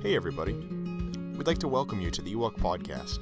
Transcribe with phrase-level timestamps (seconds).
[0.00, 0.52] Hey, everybody.
[0.52, 3.18] We'd like to welcome you to the Ewok Podcast.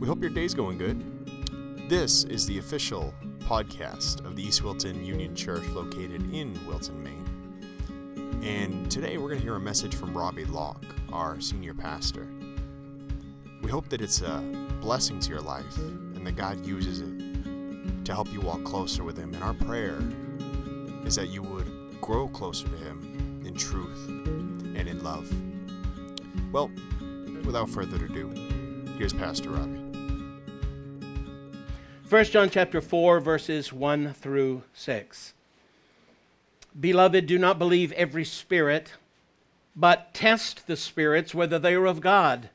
[0.00, 1.90] We hope your day's going good.
[1.90, 8.40] This is the official podcast of the East Wilton Union Church located in Wilton, Maine.
[8.42, 12.26] And today we're going to hear a message from Robbie Locke, our senior pastor.
[13.60, 14.38] We hope that it's a
[14.80, 19.18] blessing to your life and that God uses it to help you walk closer with
[19.18, 19.34] Him.
[19.34, 19.98] And our prayer
[21.04, 25.30] is that you would grow closer to Him in truth and in love.
[26.56, 26.70] Well,
[27.44, 28.30] without further ado,
[28.96, 29.78] here's Pastor Robbie.
[32.08, 35.34] 1 John chapter 4 verses 1 through 6.
[36.80, 38.94] Beloved, do not believe every spirit,
[39.76, 42.48] but test the spirits whether they are of God,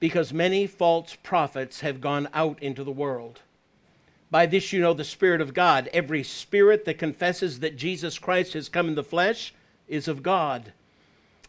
[0.00, 3.42] because many false prophets have gone out into the world.
[4.30, 5.90] By this you know the Spirit of God.
[5.92, 9.52] Every spirit that confesses that Jesus Christ has come in the flesh
[9.88, 10.72] is of God.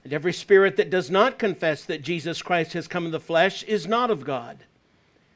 [0.08, 3.64] And every spirit that does not confess that Jesus Christ has come in the flesh
[3.64, 4.59] is not of God.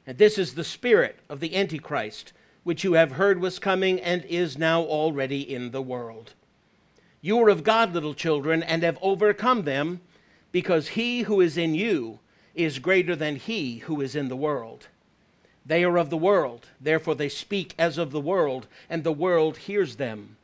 [0.08, 2.32] And this is the spirit of the Antichrist,
[2.64, 6.36] which you have heard was coming and is now already in the world.
[7.20, 10.00] You are of God, little children, and have overcome them,
[10.54, 12.20] because he who is in you
[12.56, 14.88] is greater than he who is in the world.
[15.66, 19.58] They are of the world, therefore they speak as of the world, and the world
[19.58, 20.38] hears them.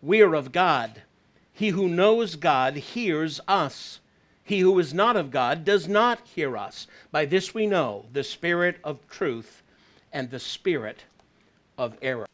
[0.00, 1.02] We are of God.
[1.52, 4.00] He who knows God hears us.
[4.44, 6.86] He who is not of God does not hear us.
[7.10, 9.62] By this we know the spirit of truth
[10.12, 11.04] and the spirit
[11.78, 12.26] of error.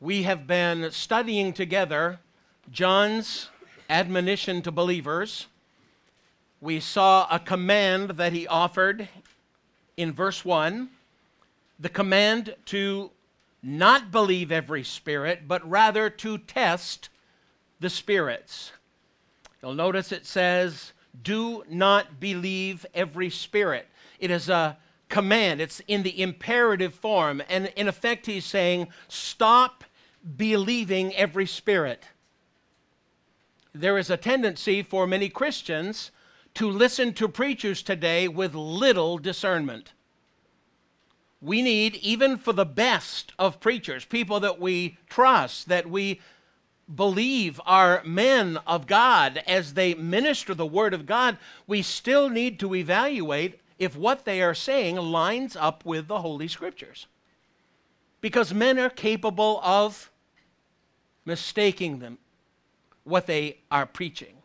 [0.00, 2.18] We have been studying together
[2.70, 3.48] John's
[3.88, 5.46] admonition to believers.
[6.60, 9.08] We saw a command that he offered
[9.96, 10.90] in verse 1
[11.78, 13.10] the command to
[13.64, 17.08] not believe every spirit, but rather to test
[17.80, 18.72] the spirits.
[19.62, 23.88] You'll notice it says, Do not believe every spirit.
[24.20, 24.76] It is a
[25.08, 27.42] command, it's in the imperative form.
[27.48, 29.84] And in effect, he's saying, Stop
[30.36, 32.04] believing every spirit.
[33.74, 36.10] There is a tendency for many Christians
[36.54, 39.92] to listen to preachers today with little discernment
[41.44, 46.20] we need, even for the best of preachers, people that we trust, that we
[46.92, 52.58] believe are men of God as they minister the Word of God, we still need
[52.60, 57.08] to evaluate if what they are saying lines up with the Holy Scriptures.
[58.22, 60.10] Because men are capable of
[61.26, 62.16] mistaking them,
[63.04, 64.36] what they are preaching.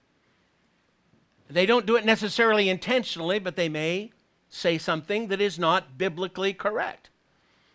[1.49, 4.11] They don't do it necessarily intentionally, but they may
[4.49, 7.09] say something that is not biblically correct.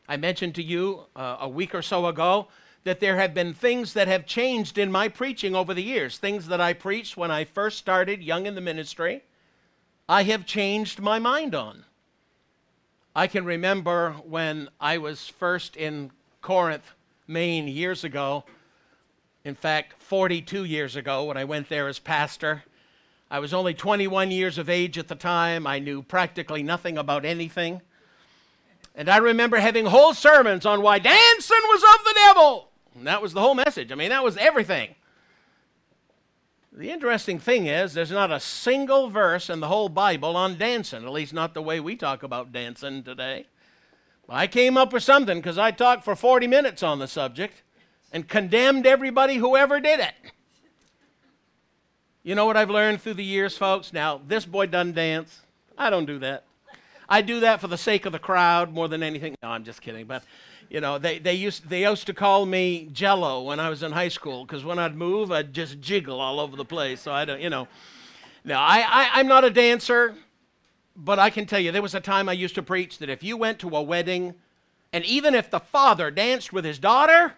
[0.08, 2.48] I mentioned to you uh, a week or so ago
[2.84, 6.48] that there have been things that have changed in my preaching over the years, things
[6.48, 9.22] that I preached when I first started young in the ministry.
[10.08, 11.84] I have changed my mind on.
[13.16, 16.10] I can remember when I was first in
[16.42, 16.92] Corinth,
[17.26, 18.44] Maine, years ago.
[19.44, 22.64] In fact, 42 years ago, when I went there as pastor.
[23.30, 25.66] I was only 21 years of age at the time.
[25.66, 27.80] I knew practically nothing about anything.
[28.94, 32.70] And I remember having whole sermons on why dancing was of the devil.
[32.94, 33.90] And that was the whole message.
[33.90, 34.94] I mean, that was everything.
[36.72, 41.04] The interesting thing is, there's not a single verse in the whole Bible on dancing,
[41.04, 43.46] at least not the way we talk about dancing today.
[44.28, 47.62] I came up with something because I talked for 40 minutes on the subject
[48.12, 50.14] and condemned everybody who ever did it.
[52.26, 53.92] You know what I've learned through the years, folks?
[53.92, 55.42] Now, this boy doesn't dance.
[55.76, 56.44] I don't do that.
[57.06, 59.34] I do that for the sake of the crowd more than anything.
[59.42, 60.06] No, I'm just kidding.
[60.06, 60.24] But,
[60.70, 63.92] you know, they, they, used, they used to call me Jello when I was in
[63.92, 67.02] high school because when I'd move, I'd just jiggle all over the place.
[67.02, 67.68] So I don't, you know.
[68.42, 70.14] Now, I, I, I'm not a dancer,
[70.96, 73.22] but I can tell you there was a time I used to preach that if
[73.22, 74.32] you went to a wedding
[74.94, 77.34] and even if the father danced with his daughter,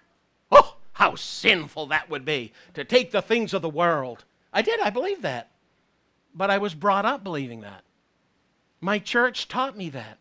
[0.52, 4.24] oh, how sinful that would be to take the things of the world
[4.56, 5.50] I did, I believe that.
[6.34, 7.84] But I was brought up believing that.
[8.80, 10.16] My church taught me that.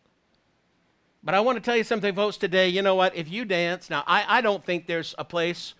[1.24, 2.68] But I want to tell you something, folks, today.
[2.68, 3.16] You know what?
[3.16, 5.72] If you dance, now I, I don't think there's a place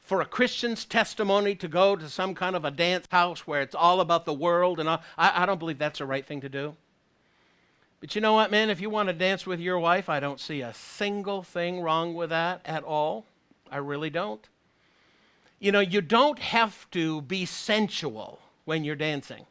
[0.00, 3.76] for a Christian's testimony to go to some kind of a dance house where it's
[3.76, 5.02] all about the world and all.
[5.16, 6.74] I, I don't believe that's the right thing to do.
[8.00, 8.70] But you know what, man?
[8.70, 12.14] If you want to dance with your wife, I don't see a single thing wrong
[12.14, 13.24] with that at all.
[13.70, 14.48] I really don't.
[15.60, 19.46] You know, you don't have to be sensual when you're dancing.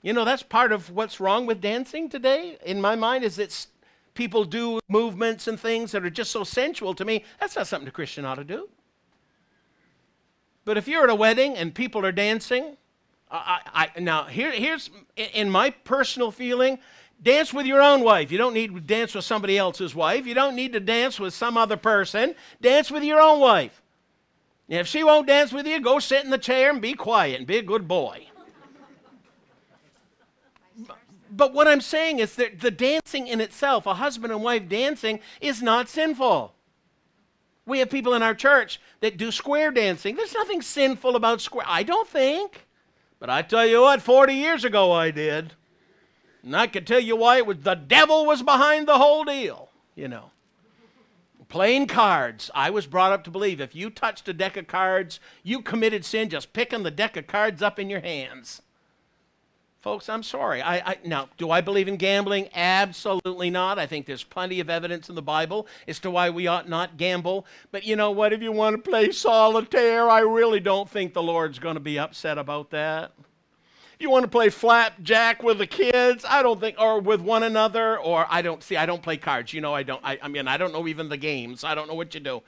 [0.00, 3.66] You know, that's part of what's wrong with dancing today, in my mind, is that
[4.14, 7.24] people do movements and things that are just so sensual to me.
[7.40, 8.68] That's not something a Christian ought to do.
[10.64, 12.76] But if you're at a wedding and people are dancing,
[13.30, 16.78] I, I, now, here, here's in my personal feeling
[17.22, 18.30] dance with your own wife.
[18.30, 20.26] You don't need to dance with somebody else's wife.
[20.26, 22.34] You don't need to dance with some other person.
[22.60, 23.82] Dance with your own wife.
[24.68, 27.46] If she won't dance with you, go sit in the chair and be quiet and
[27.46, 28.28] be a good boy.
[31.30, 35.20] but what I'm saying is that the dancing in itself, a husband and wife dancing,
[35.40, 36.54] is not sinful.
[37.66, 40.16] We have people in our church that do square dancing.
[40.16, 41.64] There's nothing sinful about square.
[41.66, 42.66] I don't think.
[43.18, 45.54] But I tell you what, 40 years ago I did.
[46.42, 49.70] And I could tell you why it was the devil was behind the whole deal,
[49.94, 50.30] you know.
[51.48, 52.50] Playing cards.
[52.54, 56.04] I was brought up to believe if you touched a deck of cards, you committed
[56.04, 58.62] sin just picking the deck of cards up in your hands.
[59.84, 60.62] Folks, I'm sorry.
[60.62, 62.48] I, I, now, do I believe in gambling?
[62.54, 63.78] Absolutely not.
[63.78, 66.96] I think there's plenty of evidence in the Bible as to why we ought not
[66.96, 67.44] gamble.
[67.70, 68.32] But you know what?
[68.32, 71.98] If you want to play solitaire, I really don't think the Lord's going to be
[71.98, 73.12] upset about that.
[73.98, 77.98] You want to play slapjack with the kids, I don't think, or with one another,
[77.98, 79.52] or I don't see, I don't play cards.
[79.52, 81.64] You know, I don't, I, I mean, I don't know even the games.
[81.64, 82.42] I don't know what you do.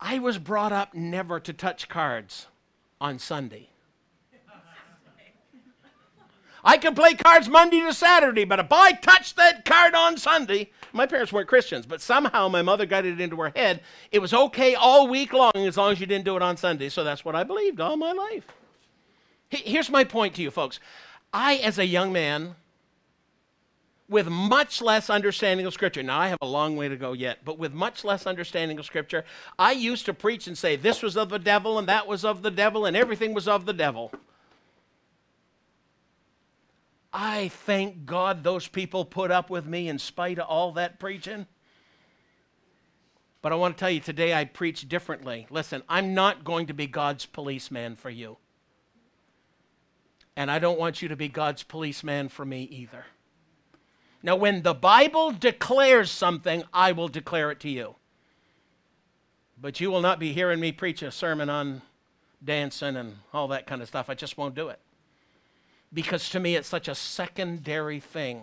[0.00, 2.46] I was brought up never to touch cards
[3.00, 3.68] on Sunday.
[6.62, 10.70] I can play cards Monday to Saturday, but if I touch that card on Sunday,
[10.92, 14.34] my parents weren't Christians, but somehow my mother got it into her head it was
[14.34, 16.88] okay all week long as long as you didn't do it on Sunday.
[16.88, 18.46] So that's what I believed all my life.
[19.50, 20.78] Here's my point to you, folks.
[21.32, 22.54] I, as a young man,
[24.08, 27.38] with much less understanding of Scripture, now I have a long way to go yet,
[27.44, 29.24] but with much less understanding of Scripture,
[29.58, 32.42] I used to preach and say this was of the devil and that was of
[32.42, 34.12] the devil and everything was of the devil.
[37.12, 41.46] I thank God those people put up with me in spite of all that preaching.
[43.42, 45.46] But I want to tell you today I preach differently.
[45.50, 48.36] Listen, I'm not going to be God's policeman for you.
[50.36, 53.04] And I don't want you to be God's policeman for me either.
[54.22, 57.96] Now, when the Bible declares something, I will declare it to you.
[59.60, 61.82] But you will not be hearing me preach a sermon on
[62.42, 64.08] dancing and all that kind of stuff.
[64.08, 64.78] I just won't do it
[65.92, 68.42] because to me it's such a secondary thing.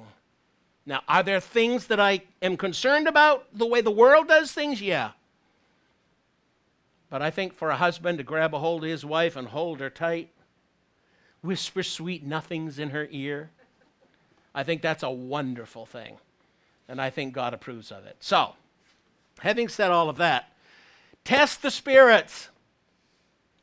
[0.86, 4.82] Now, are there things that I am concerned about the way the world does things?
[4.82, 5.12] Yeah.
[7.10, 9.80] But I think for a husband to grab a hold of his wife and hold
[9.80, 10.30] her tight,
[11.42, 13.52] whisper sweet nothings in her ear,
[14.54, 16.18] I think that's a wonderful thing.
[16.90, 18.18] And I think God approves of it.
[18.20, 18.54] So,
[19.40, 20.52] having said all of that,
[21.24, 22.50] test the spirits.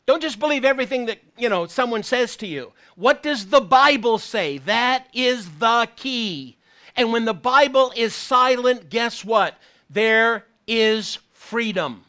[0.06, 2.72] Don't just believe everything that, you know, someone says to you.
[2.94, 4.58] What does the Bible say?
[4.58, 6.58] That is the key.
[6.96, 9.58] And when the Bible is silent, guess what?
[9.88, 12.04] There is freedom.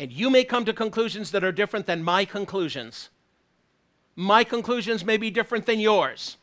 [0.00, 3.10] And you may come to conclusions that are different than my conclusions.
[4.16, 6.38] My conclusions may be different than yours.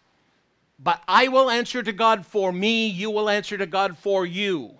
[0.77, 4.75] But I will answer to God for me, you will answer to God for you.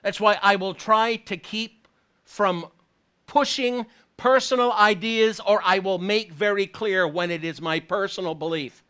[0.00, 1.86] That's why I will try to keep
[2.24, 2.64] from
[3.26, 3.84] pushing
[4.16, 8.82] personal ideas, or I will make very clear when it is my personal belief.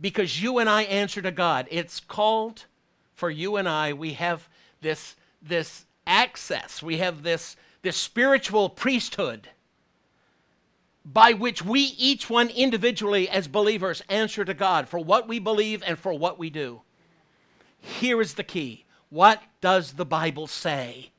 [0.00, 1.66] Because you and I answer to God.
[1.72, 2.66] It's called
[3.14, 4.48] for you and I, we have
[4.80, 9.48] this, this access, we have this, this spiritual priesthood
[11.04, 15.82] by which we, each one individually as believers, answer to God for what we believe
[15.84, 16.82] and for what we do.
[17.80, 21.10] Here is the key what does the Bible say?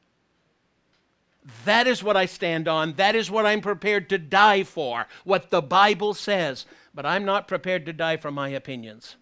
[1.65, 2.93] That is what I stand on.
[2.93, 6.65] That is what I'm prepared to die for, what the Bible says.
[6.95, 9.15] But I'm not prepared to die for my opinions.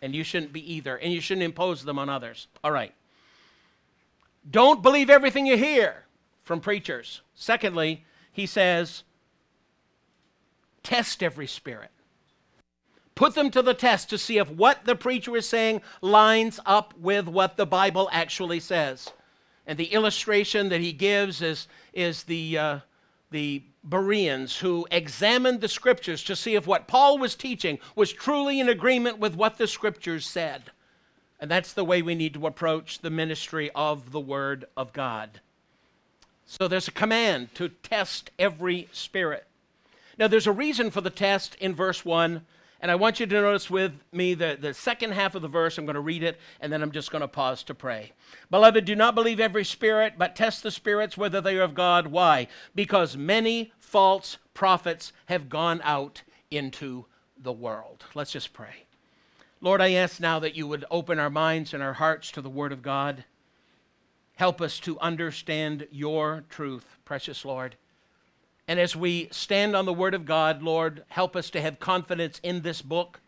[0.00, 0.96] And you shouldn't be either.
[0.96, 2.48] And you shouldn't impose them on others.
[2.64, 2.92] All right.
[4.50, 6.04] Don't believe everything you hear
[6.42, 7.22] from preachers.
[7.34, 9.04] Secondly, he says,
[10.82, 11.90] test every spirit.
[13.14, 16.94] Put them to the test to see if what the preacher is saying lines up
[16.98, 19.12] with what the Bible actually says.
[19.66, 22.78] And the illustration that he gives is, is the, uh,
[23.30, 28.60] the Bereans who examined the scriptures to see if what Paul was teaching was truly
[28.60, 30.70] in agreement with what the scriptures said.
[31.42, 35.40] And that's the way we need to approach the ministry of the Word of God.
[36.46, 39.46] So there's a command to test every spirit.
[40.16, 42.42] Now, there's a reason for the test in verse 1
[42.82, 45.78] and I want you to notice with me the, the second half of the verse.
[45.78, 48.10] I'm going to read it, and then I'm just going to pause to pray.
[48.50, 52.08] Beloved, do not believe every spirit, but test the spirits whether they are of God.
[52.08, 52.48] Why?
[52.74, 57.04] Because many false prophets have gone out into
[57.40, 58.04] the world.
[58.16, 58.86] Let's just pray.
[59.64, 62.50] Lord, I ask now that you would open our minds and our hearts to the
[62.50, 63.24] Word of God.
[64.34, 67.76] Help us to understand your truth, precious Lord.
[68.66, 72.40] And as we stand on the Word of God, Lord, help us to have confidence
[72.42, 73.20] in this book.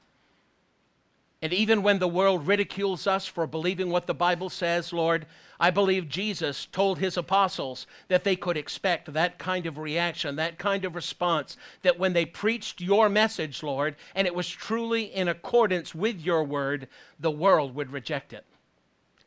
[1.45, 5.27] And even when the world ridicules us for believing what the Bible says, Lord,
[5.61, 10.59] I believe Jesus told his apostles that they could expect that kind of reaction, that
[10.59, 15.29] kind of response, that when they preached your message, Lord, and it was truly in
[15.29, 16.89] accordance with your word,
[17.21, 18.47] the world would reject it.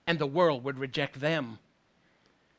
[0.07, 1.59] And the world would reject them.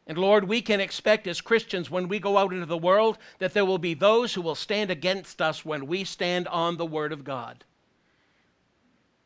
[0.06, 3.54] And Lord, we can expect as Christians when we go out into the world that
[3.54, 7.12] there will be those who will stand against us when we stand on the Word
[7.12, 7.64] of God.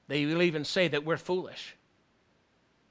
[0.08, 1.76] They will even say that we're foolish.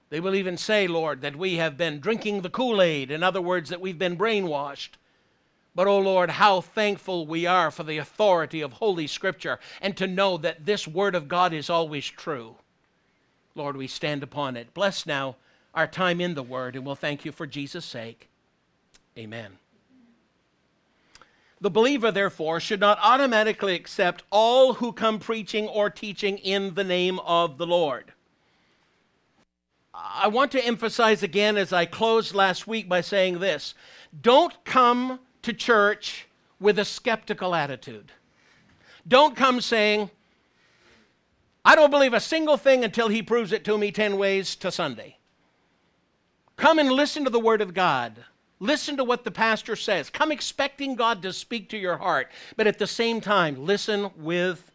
[0.10, 3.42] They will even say, Lord, that we have been drinking the Kool Aid, in other
[3.42, 4.92] words, that we've been brainwashed.
[5.74, 10.08] But, oh Lord, how thankful we are for the authority of Holy Scripture and to
[10.08, 12.56] know that this Word of God is always true.
[13.56, 14.74] Lord, we stand upon it.
[14.74, 15.38] Bless now
[15.74, 18.28] our time in the Word, and we'll thank you for Jesus' sake.
[19.18, 19.61] Amen.
[21.62, 26.84] The believer, therefore, should not automatically accept all who come preaching or teaching in the
[26.84, 28.14] name of the Lord.
[29.94, 33.76] I want to emphasize again, as I closed last week, by saying this
[34.22, 36.28] don't come to church
[36.60, 38.12] with a skeptical attitude.
[39.08, 40.10] Don't come saying,
[41.64, 44.72] I don't believe a single thing until he proves it to me 10 ways to
[44.72, 45.18] Sunday.
[46.58, 48.24] Come and listen to the Word of God.
[48.62, 50.12] Listen to what the pastor says.
[50.12, 54.72] Come expecting God to speak to your heart, but at the same time, listen with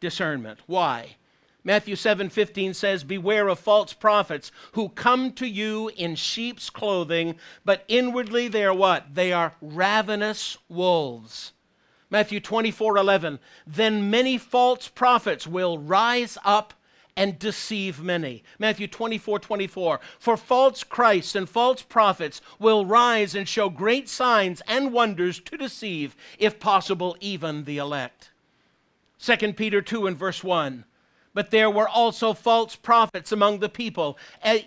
[0.00, 0.60] discernment.
[0.66, 1.16] Why?
[1.62, 7.84] Matthew 7:15 says, "Beware of false prophets who come to you in sheep's clothing, but
[7.86, 9.14] inwardly they are what?
[9.14, 11.52] They are ravenous wolves."
[12.08, 16.72] Matthew 24:11, "Then many false prophets will rise up
[17.18, 18.44] and deceive many.
[18.60, 20.00] Matthew 24 24.
[20.20, 25.56] For false Christs and false prophets will rise and show great signs and wonders to
[25.58, 28.30] deceive, if possible, even the elect.
[29.20, 30.84] 2 Peter 2 and verse 1.
[31.34, 34.16] But there were also false prophets among the people,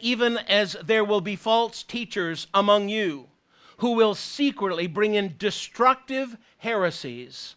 [0.01, 3.29] even as there will be false teachers among you,
[3.77, 7.55] who will secretly bring in destructive heresies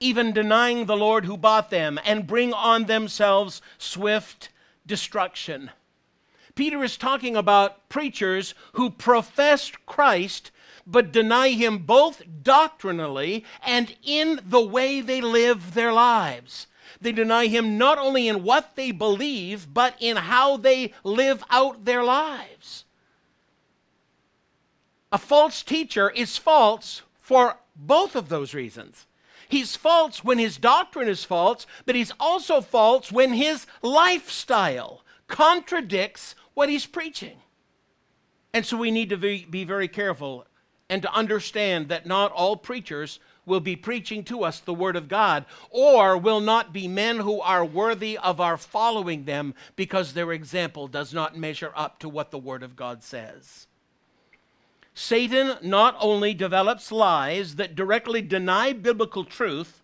[0.00, 4.48] even denying the Lord who bought them, and bring on themselves swift
[4.86, 5.70] destruction.
[6.54, 10.50] Peter is talking about preachers who profess Christ
[10.86, 16.66] but deny him both doctrinally and in the way they live their lives.
[17.00, 21.84] They deny him not only in what they believe, but in how they live out
[21.84, 22.84] their lives.
[25.12, 29.06] A false teacher is false for both of those reasons.
[29.50, 36.36] He's false when his doctrine is false, but he's also false when his lifestyle contradicts
[36.54, 37.36] what he's preaching.
[38.54, 40.46] And so we need to be, very careful
[40.88, 45.08] and to understand that not all preachers will be preaching to us the Word of
[45.08, 50.32] God, or will not be men who are worthy of our following them because their
[50.32, 53.66] example does not measure up to what the Word of God says.
[54.94, 59.80] Satan not only develops lies that directly deny biblical truth,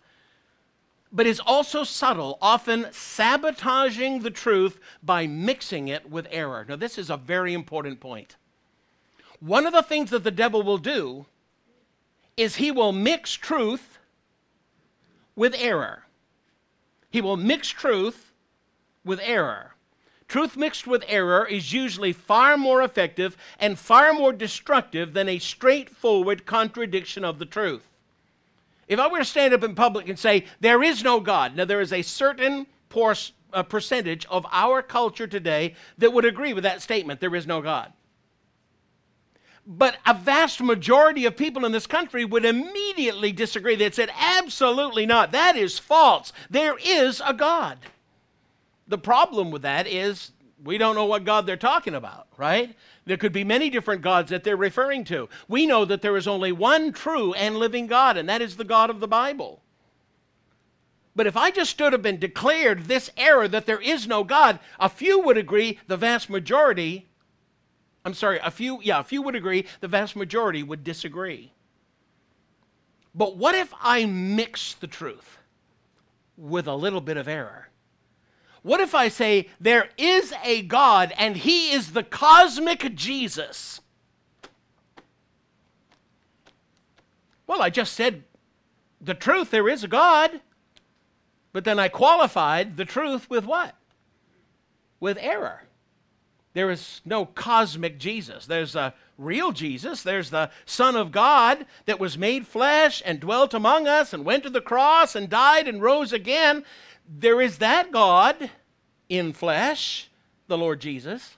[1.11, 6.65] but is also subtle, often sabotaging the truth by mixing it with error.
[6.67, 8.35] Now, this is a very important point.
[9.39, 11.25] One of the things that the devil will do
[12.35, 13.97] is he will mix truth
[15.35, 16.03] with error.
[17.09, 18.33] He will mix truth
[19.05, 19.73] with error.
[20.27, 25.39] Truth mixed with error is usually far more effective and far more destructive than a
[25.39, 27.87] straightforward contradiction of the truth.
[28.87, 31.65] If I were to stand up in public and say, There is no God, now
[31.65, 33.15] there is a certain por-
[33.53, 37.61] uh, percentage of our culture today that would agree with that statement there is no
[37.61, 37.93] God.
[39.65, 43.75] But a vast majority of people in this country would immediately disagree.
[43.75, 45.31] They said, Absolutely not.
[45.31, 46.31] That is false.
[46.49, 47.77] There is a God.
[48.87, 50.31] The problem with that is
[50.63, 52.75] we don't know what God they're talking about, right?
[53.05, 55.29] There could be many different gods that they're referring to.
[55.47, 58.63] We know that there is only one true and living God, and that is the
[58.63, 59.61] God of the Bible.
[61.15, 64.59] But if I just stood up and declared this error that there is no God,
[64.79, 67.07] a few would agree, the vast majority,
[68.05, 71.53] I'm sorry, a few, yeah, a few would agree, the vast majority would disagree.
[73.15, 75.39] But what if I mix the truth
[76.37, 77.66] with a little bit of error?
[78.67, 83.79] What if I say there is a God and he is the cosmic Jesus?
[87.47, 88.25] Well, I just said
[88.99, 90.41] the truth, there is a God.
[91.53, 93.73] But then I qualified the truth with what?
[94.99, 95.63] With error.
[96.53, 98.47] There is no cosmic Jesus.
[98.47, 100.03] There's a real Jesus.
[100.03, 104.43] There's the Son of God that was made flesh and dwelt among us and went
[104.43, 106.65] to the cross and died and rose again.
[107.07, 108.49] There is that God
[109.09, 110.09] in flesh,
[110.47, 111.35] the Lord Jesus.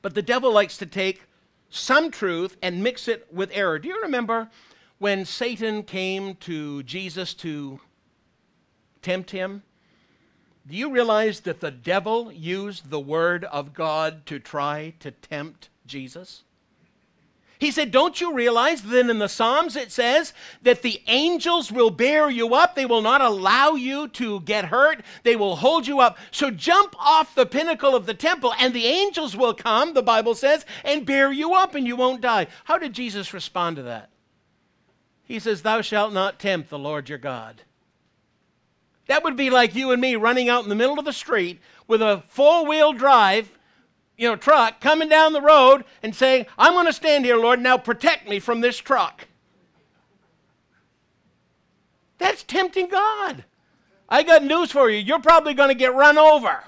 [0.00, 1.22] But the devil likes to take
[1.70, 3.78] some truth and mix it with error.
[3.78, 4.48] Do you remember
[4.98, 7.80] when Satan came to Jesus to
[9.02, 9.62] tempt him?
[10.66, 15.70] Do you realize that the devil used the word of God to try to tempt
[15.86, 16.44] Jesus?
[17.58, 21.90] He said, Don't you realize that in the Psalms it says that the angels will
[21.90, 22.74] bear you up?
[22.74, 25.02] They will not allow you to get hurt.
[25.24, 26.18] They will hold you up.
[26.30, 30.36] So jump off the pinnacle of the temple, and the angels will come, the Bible
[30.36, 32.46] says, and bear you up, and you won't die.
[32.64, 34.10] How did Jesus respond to that?
[35.24, 37.62] He says, Thou shalt not tempt the Lord your God.
[39.08, 41.60] That would be like you and me running out in the middle of the street
[41.88, 43.50] with a four wheel drive
[44.18, 47.60] you know, truck coming down the road and saying, I'm going to stand here, Lord,
[47.60, 49.26] now protect me from this truck.
[52.18, 53.44] That's tempting God.
[54.08, 54.98] I got news for you.
[54.98, 56.64] You're probably going to get run over.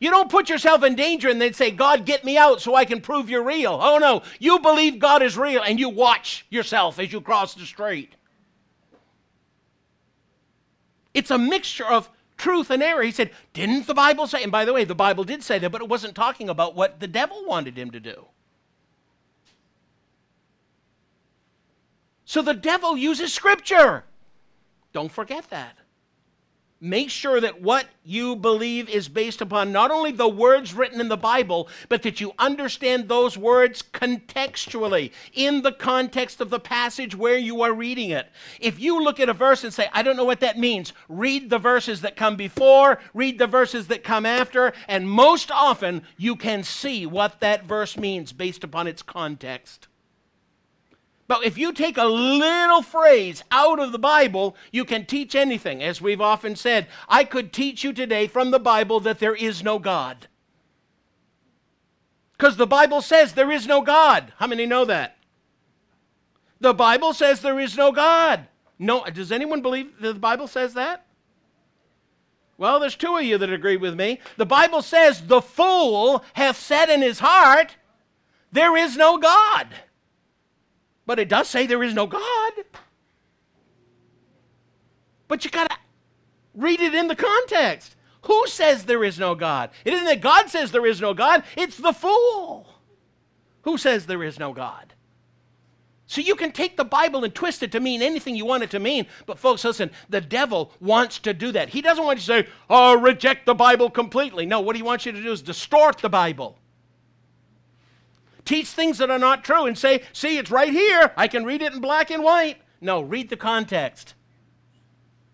[0.00, 2.84] You don't put yourself in danger and then say, God, get me out so I
[2.84, 3.78] can prove you're real.
[3.80, 4.22] Oh, no.
[4.38, 8.14] You believe God is real and you watch yourself as you cross the street.
[11.14, 13.02] It's a mixture of truth and error.
[13.02, 14.42] He said, Didn't the Bible say?
[14.42, 17.00] And by the way, the Bible did say that, but it wasn't talking about what
[17.00, 18.26] the devil wanted him to do.
[22.24, 24.04] So the devil uses scripture.
[24.92, 25.76] Don't forget that
[26.80, 31.08] make sure that what you believe is based upon not only the words written in
[31.08, 37.14] the Bible, but that you understand those words contextually, in the context of the passage
[37.14, 38.28] where you are reading it.
[38.60, 41.50] If you look at a verse and say, I don't know what that means, read
[41.50, 46.36] the verses that come before, read the verses that come after, and most often you
[46.36, 49.88] can see what that verse means based upon its context.
[51.28, 55.82] But if you take a little phrase out of the Bible, you can teach anything.
[55.82, 59.62] As we've often said, I could teach you today from the Bible that there is
[59.62, 60.26] no God.
[62.32, 64.32] Because the Bible says there is no God.
[64.38, 65.18] How many know that?
[66.60, 68.46] The Bible says there is no God.
[68.78, 71.04] No, does anyone believe that the Bible says that?
[72.56, 74.20] Well, there's two of you that agree with me.
[74.36, 77.76] The Bible says the fool hath said in his heart,
[78.50, 79.68] there is no God.
[81.08, 82.52] But it does say there is no God.
[85.26, 85.76] But you got to
[86.54, 87.96] read it in the context.
[88.24, 89.70] Who says there is no God?
[89.86, 92.68] It isn't that God says there is no God, it's the fool
[93.62, 94.92] who says there is no God.
[96.06, 98.70] So you can take the Bible and twist it to mean anything you want it
[98.72, 99.06] to mean.
[99.24, 101.70] But folks, listen, the devil wants to do that.
[101.70, 104.44] He doesn't want you to say, oh, reject the Bible completely.
[104.44, 106.58] No, what he wants you to do is distort the Bible
[108.48, 111.12] teach things that are not true and say, see, it's right here.
[111.18, 112.56] I can read it in black and white.
[112.80, 114.14] No, read the context.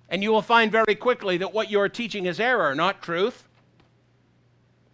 [0.08, 3.48] And you will find very quickly that what you're teaching is error, not truth.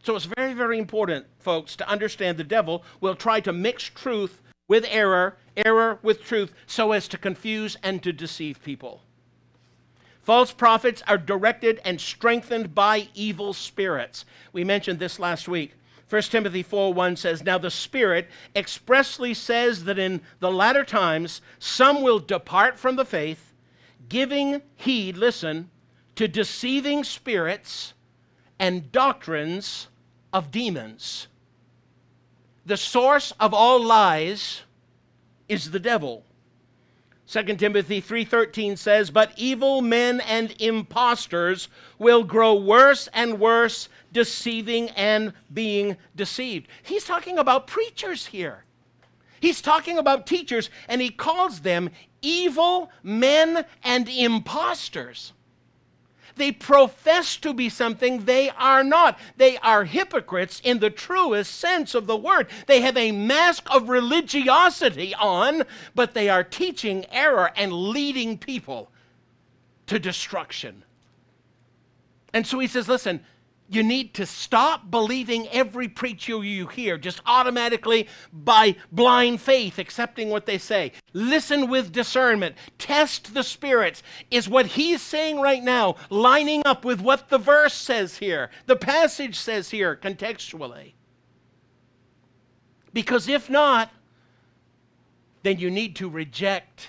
[0.02, 4.42] So it's very, very important, folks, to understand the devil will try to mix truth
[4.68, 9.02] with error, error with truth, so as to confuse and to deceive people.
[10.22, 14.26] False prophets are directed and strengthened by evil spirits.
[14.52, 15.72] We mentioned this last week.
[16.10, 21.40] 1 Timothy 4 1 says, Now the Spirit expressly says that in the latter times
[21.60, 23.54] some will depart from the faith,
[24.08, 25.70] giving heed, listen,
[26.16, 27.94] to deceiving spirits
[28.58, 29.86] and doctrines
[30.32, 31.28] of demons.
[32.66, 34.62] The source of all lies
[35.48, 36.24] is the devil.
[37.30, 44.90] 2 Timothy 3:13 says, "But evil men and impostors will grow worse and worse, deceiving
[44.90, 48.64] and being deceived." He's talking about preachers here.
[49.38, 51.90] He's talking about teachers and he calls them
[52.20, 55.32] evil men and impostors.
[56.36, 59.18] They profess to be something they are not.
[59.36, 62.48] They are hypocrites in the truest sense of the word.
[62.66, 65.64] They have a mask of religiosity on,
[65.94, 68.90] but they are teaching error and leading people
[69.86, 70.84] to destruction.
[72.32, 73.20] And so he says, listen,
[73.70, 80.28] you need to stop believing every preacher you hear just automatically by blind faith, accepting
[80.28, 80.90] what they say.
[81.12, 82.56] Listen with discernment.
[82.78, 84.02] Test the spirits.
[84.28, 88.74] Is what he's saying right now lining up with what the verse says here, the
[88.74, 90.94] passage says here contextually?
[92.92, 93.92] Because if not,
[95.44, 96.88] then you need to reject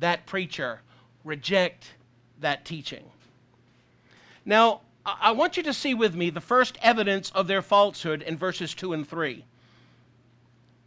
[0.00, 0.80] that preacher,
[1.22, 1.92] reject
[2.40, 3.04] that teaching.
[4.44, 8.36] Now, I want you to see with me the first evidence of their falsehood in
[8.36, 9.44] verses 2 and 3.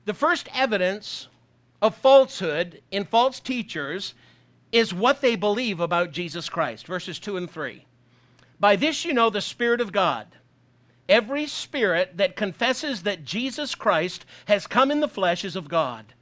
[0.03, 1.29] The first evidence
[1.81, 4.13] of falsehood in false teachers
[4.73, 6.85] is what they believe about Jesus Christ.
[6.85, 7.85] Verses 2 and 3.
[8.59, 10.27] By this you know the Spirit of God.
[11.07, 16.13] Every spirit that confesses that Jesus Christ has come in the flesh is of God.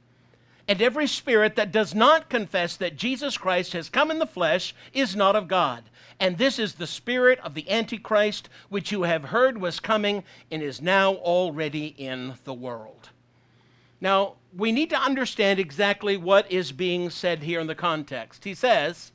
[0.68, 4.74] And every spirit that does not confess that Jesus Christ has come in the flesh
[4.92, 5.84] is not of God.
[6.20, 10.62] And this is the spirit of the Antichrist, which you have heard was coming and
[10.62, 13.08] is now already in the world.
[14.00, 18.44] Now, we need to understand exactly what is being said here in the context.
[18.44, 19.12] He says,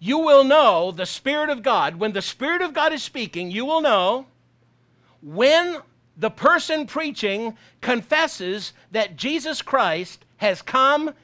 [0.00, 1.96] You will know the Spirit of God.
[1.96, 4.26] When the Spirit of God is speaking, you will know
[5.22, 5.78] when
[6.16, 11.14] the person preaching confesses that Jesus Christ has come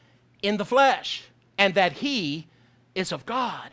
[0.42, 1.24] in the flesh
[1.58, 2.46] and that he
[2.94, 3.70] is of God.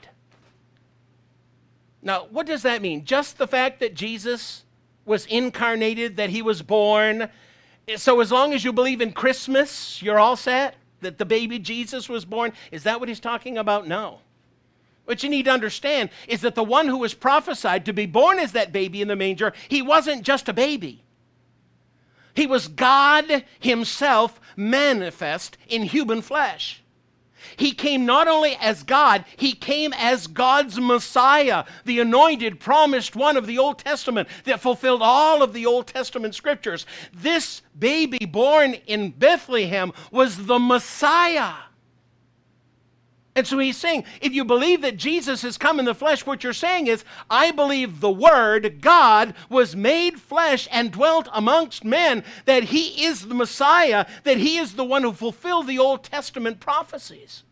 [2.01, 3.05] Now, what does that mean?
[3.05, 4.63] Just the fact that Jesus
[5.05, 7.29] was incarnated, that he was born.
[7.95, 10.75] So, as long as you believe in Christmas, you're all set?
[11.01, 12.53] That the baby Jesus was born?
[12.71, 13.87] Is that what he's talking about?
[13.87, 14.19] No.
[15.05, 18.39] What you need to understand is that the one who was prophesied to be born
[18.39, 21.03] as that baby in the manger, he wasn't just a baby.
[22.35, 26.81] He was God Himself manifest in human flesh.
[27.57, 33.37] He came not only as God, he came as God's Messiah, the anointed, promised one
[33.37, 36.85] of the Old Testament that fulfilled all of the Old Testament scriptures.
[37.13, 41.53] This baby born in Bethlehem was the Messiah.
[43.37, 46.41] And so he's saying, if you believe that Jesus has come in the flesh, what
[46.41, 52.23] you're saying is, I believe the Word, God, was made flesh and dwelt amongst men,
[52.45, 56.61] that he is the Messiah, that he is the one who fulfilled the Old Testament
[56.61, 57.43] prophecies.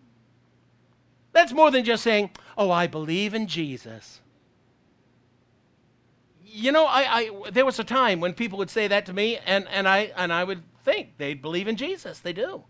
[1.33, 4.21] That's more than just saying, oh, I believe in Jesus.
[6.45, 9.37] You know, I, I, there was a time when people would say that to me,
[9.45, 12.19] and, and, I, and I would think they believe in Jesus.
[12.19, 12.63] They do.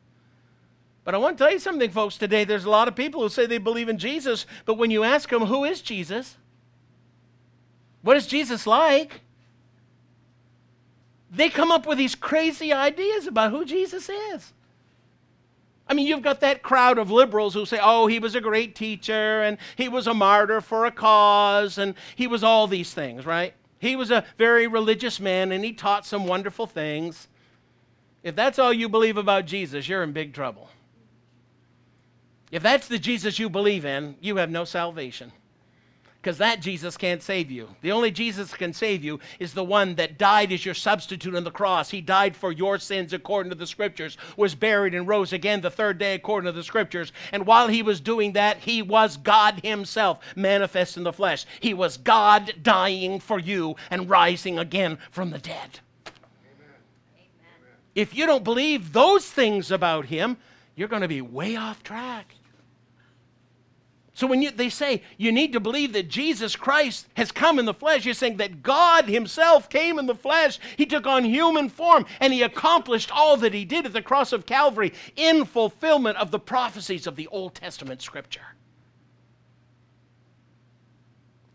[1.04, 2.44] But I want to tell you something, folks, today.
[2.46, 5.30] There's a lot of people who say they believe in Jesus, but when you ask
[5.30, 6.38] them, who is Jesus?
[8.02, 9.22] What is Jesus like?
[11.30, 14.54] They come up with these crazy ideas about who Jesus is.
[15.88, 18.74] I mean, you've got that crowd of liberals who say, oh, he was a great
[18.76, 23.26] teacher, and he was a martyr for a cause, and he was all these things,
[23.26, 23.54] right?
[23.80, 27.28] He was a very religious man, and he taught some wonderful things.
[28.24, 30.70] If that's all you believe about Jesus, you're in big trouble.
[32.54, 35.32] If that's the Jesus you believe in, you have no salvation.
[36.22, 37.68] Because that Jesus can't save you.
[37.82, 41.46] The only Jesus can save you is the one that died as your substitute on
[41.46, 41.90] the cross.
[41.90, 45.72] He died for your sins according to the scriptures, was buried and rose again the
[45.72, 47.12] third day according to the scriptures.
[47.32, 51.48] And while he was doing that, he was God himself manifest in the flesh.
[51.60, 55.80] He was God dying for you and rising again from the dead.
[56.06, 56.76] Amen.
[57.96, 60.38] If you don't believe those things about him,
[60.76, 62.36] you're going to be way off track.
[64.16, 67.66] So when you, they say you need to believe that Jesus Christ has come in
[67.66, 70.60] the flesh, you're saying that God Himself came in the flesh.
[70.78, 74.32] He took on human form and He accomplished all that He did at the cross
[74.32, 78.42] of Calvary in fulfillment of the prophecies of the Old Testament Scripture.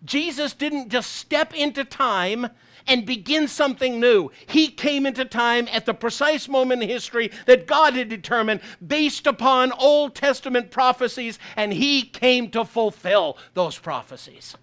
[0.04, 2.48] Jesus didn't just step into time
[2.88, 4.30] and begin something new.
[4.46, 9.26] He came into time at the precise moment in history that God had determined based
[9.26, 14.56] upon Old Testament prophecies, and He came to fulfill those prophecies.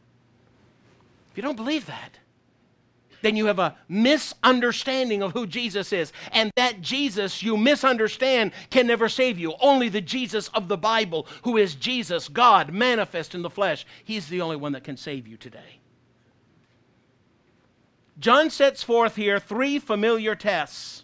[1.31, 2.19] If you don't believe that,
[3.25, 6.13] then you have a misunderstanding of who Jesus is.
[6.31, 9.55] And that Jesus you misunderstand can never save you.
[9.59, 14.27] Only the Jesus of the Bible, who is Jesus, God, manifest in the flesh, He's
[14.27, 15.79] the only one that can save you today.
[18.19, 21.03] John sets forth here three familiar tests.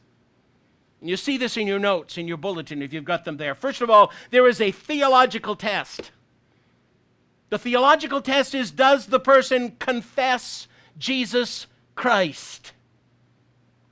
[1.02, 3.56] And you see this in your notes, in your bulletin, if you've got them there.
[3.56, 6.12] First of all, there is a theological test.
[7.50, 12.71] The theological test is Does the person confess Jesus Christ?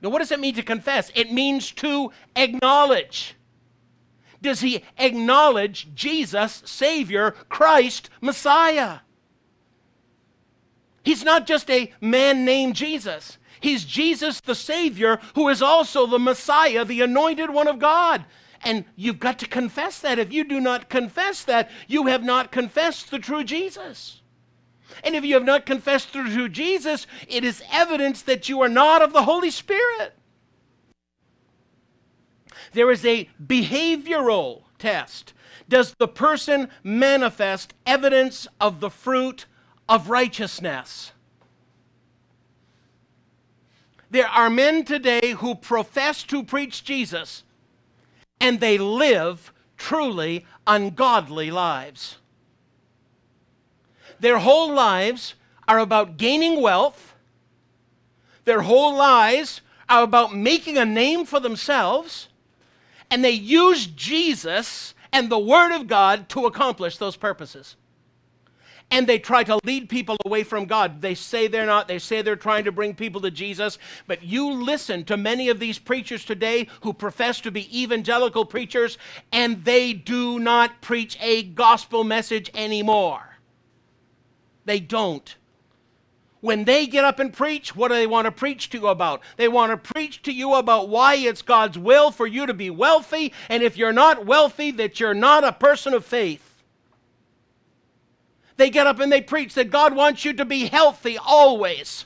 [0.00, 1.10] Now, what does it mean to confess?
[1.14, 3.34] It means to acknowledge.
[4.40, 9.00] Does he acknowledge Jesus, Savior, Christ, Messiah?
[11.10, 13.36] He's not just a man named Jesus.
[13.58, 18.24] He's Jesus the Savior, who is also the Messiah, the anointed one of God.
[18.62, 20.20] And you've got to confess that.
[20.20, 24.22] If you do not confess that, you have not confessed the true Jesus.
[25.02, 28.68] And if you have not confessed the true Jesus, it is evidence that you are
[28.68, 30.14] not of the Holy Spirit.
[32.72, 35.32] There is a behavioral test.
[35.68, 39.46] Does the person manifest evidence of the fruit
[39.90, 41.10] of righteousness.
[44.08, 47.42] There are men today who profess to preach Jesus
[48.40, 52.18] and they live truly ungodly lives.
[54.20, 55.34] Their whole lives
[55.66, 57.14] are about gaining wealth,
[58.44, 62.28] their whole lives are about making a name for themselves,
[63.10, 67.74] and they use Jesus and the Word of God to accomplish those purposes
[68.90, 71.00] and they try to lead people away from God.
[71.00, 74.52] They say they're not, they say they're trying to bring people to Jesus, but you
[74.52, 78.98] listen to many of these preachers today who profess to be evangelical preachers,
[79.32, 83.36] and they do not preach a gospel message anymore.
[84.64, 85.36] They don't.
[86.40, 89.20] When they get up and preach, what do they want to preach to you about?
[89.36, 92.70] They want to preach to you about why it's God's will for you to be
[92.70, 96.49] wealthy, and if you're not wealthy, that you're not a person of faith.
[98.60, 102.04] They get up and they preach that God wants you to be healthy always.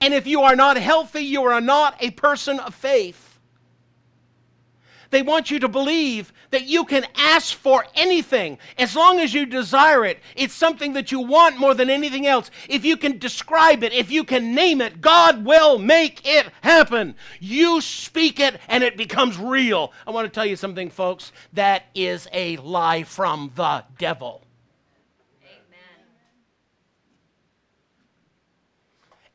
[0.00, 3.38] And if you are not healthy, you are not a person of faith.
[5.10, 9.44] They want you to believe that you can ask for anything as long as you
[9.44, 10.20] desire it.
[10.34, 12.50] It's something that you want more than anything else.
[12.66, 17.16] If you can describe it, if you can name it, God will make it happen.
[17.38, 19.92] You speak it and it becomes real.
[20.06, 21.32] I want to tell you something, folks.
[21.52, 24.43] That is a lie from the devil.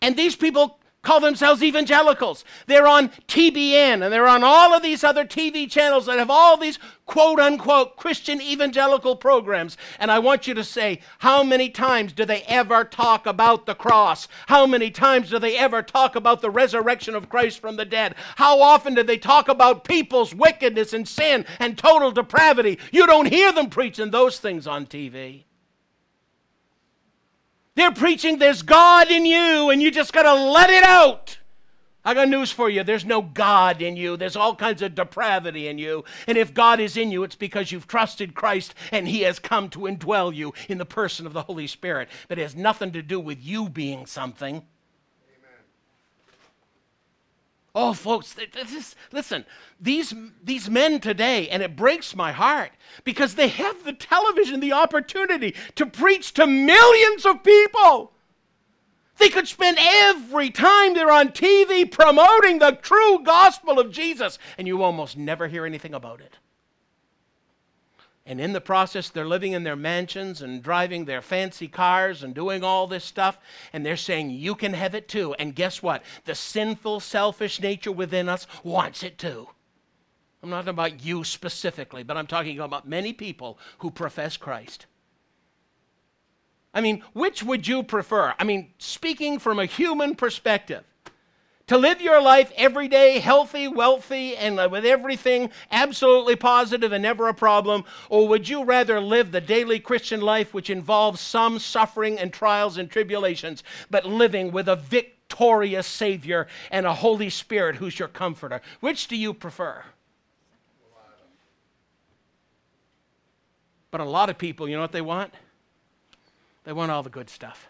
[0.02, 2.44] And these people call themselves evangelicals.
[2.68, 6.58] They're on TBN and they're on all of these other TV channels that have all
[6.58, 9.78] these quote unquote Christian evangelical programs.
[9.98, 13.76] And I want you to say, how many times do they ever talk about the
[13.76, 14.28] cross?
[14.48, 18.16] How many times do they ever talk about the resurrection of Christ from the dead?
[18.36, 22.78] How often do they talk about people's wickedness and sin and total depravity?
[22.92, 25.46] You don't hear them preaching those things on TV.
[27.80, 31.38] They're preaching there's God in you and you just got to let it out.
[32.04, 32.84] I got news for you.
[32.84, 34.18] There's no God in you.
[34.18, 36.04] There's all kinds of depravity in you.
[36.28, 39.70] And if God is in you, it's because you've trusted Christ and He has come
[39.70, 42.10] to indwell you in the person of the Holy Spirit.
[42.28, 44.64] But it has nothing to do with you being something.
[47.76, 49.46] Oh, folks, this, is, listen,
[49.80, 52.72] these, these men today, and it breaks my heart
[53.04, 58.12] because they have the television, the opportunity to preach to millions of people.
[59.18, 64.68] They could spend every time they're on TV promoting the true gospel of Jesus, and
[64.68, 66.38] you almost never hear anything about it.
[68.30, 72.36] And in the process, they're living in their mansions and driving their fancy cars and
[72.36, 73.40] doing all this stuff.
[73.74, 75.34] And they're saying, You can have it too.
[75.40, 76.04] And guess what?
[76.26, 79.48] The sinful, selfish nature within us wants it too.
[80.44, 84.86] I'm not talking about you specifically, but I'm talking about many people who profess Christ.
[86.72, 88.36] I mean, which would you prefer?
[88.38, 90.84] I mean, speaking from a human perspective,
[91.70, 97.28] to live your life every day healthy, wealthy, and with everything absolutely positive and never
[97.28, 97.86] a problem?
[98.10, 102.78] Or would you rather live the daily Christian life which involves some suffering and trials
[102.80, 108.62] and tribulations, but living with a victorious Savior and a Holy Spirit who's your comforter?
[108.80, 109.84] Which do you prefer?
[113.92, 115.36] But a lot of people, you know what they want?
[116.64, 117.70] They want all the good stuff.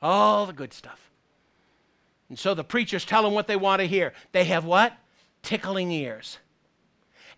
[0.00, 1.09] All the good stuff.
[2.30, 4.14] And so the preachers tell them what they want to hear.
[4.32, 4.96] They have what?
[5.42, 6.38] Tickling ears.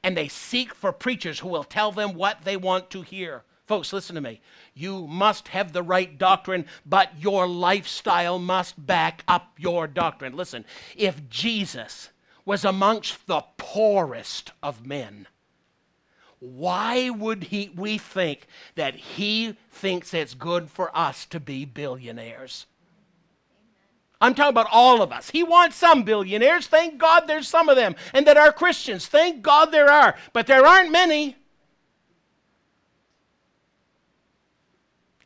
[0.05, 3.43] And they seek for preachers who will tell them what they want to hear.
[3.67, 4.41] Folks, listen to me.
[4.75, 10.37] You must have the right doctrine, but your lifestyle must back up your doctrine.
[10.37, 12.11] Listen, if Jesus
[12.45, 15.27] was amongst the poorest of men,
[16.39, 22.67] why would he, we think that he thinks it's good for us to be billionaires?
[24.23, 25.31] I'm talking about all of us.
[25.31, 26.69] He wants some billionaires.
[26.69, 27.97] Thank God there's some of them.
[28.15, 29.07] And that are Christians.
[29.07, 30.15] Thank God there are.
[30.33, 31.37] But there aren't many.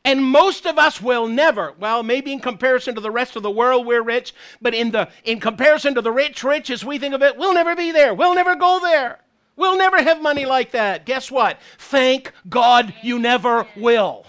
[0.03, 3.51] And most of us will never, well, maybe in comparison to the rest of the
[3.51, 7.13] world, we're rich, but in, the, in comparison to the rich, rich as we think
[7.13, 8.13] of it, we'll never be there.
[8.13, 9.19] We'll never go there.
[9.57, 11.05] We'll never have money like that.
[11.05, 11.59] Guess what?
[11.77, 14.25] Thank God you never will.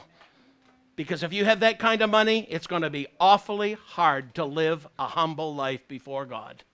[0.98, 4.44] Because if you have that kind of money, it's going to be awfully hard to
[4.44, 6.64] live a humble life before God.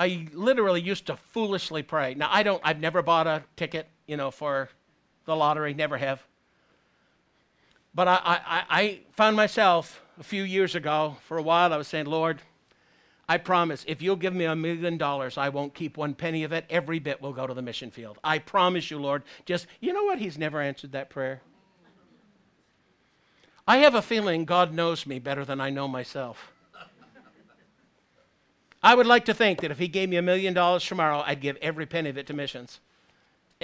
[0.00, 2.14] I literally used to foolishly pray.
[2.14, 4.68] Now I don't I've never bought a ticket, you know, for
[5.26, 6.20] the lottery, never have.
[7.94, 11.86] But I, I, I found myself a few years ago, for a while, I was
[11.86, 12.42] saying, Lord,
[13.28, 16.52] I promise, if you'll give me a million dollars, I won't keep one penny of
[16.52, 16.64] it.
[16.70, 18.18] Every bit will go to the mission field.
[18.22, 19.24] I promise you, Lord.
[19.44, 20.20] Just, you know what?
[20.20, 21.42] He's never answered that prayer.
[23.66, 26.52] I have a feeling God knows me better than I know myself.
[28.80, 31.40] I would like to think that if He gave me a million dollars tomorrow, I'd
[31.40, 32.78] give every penny of it to missions.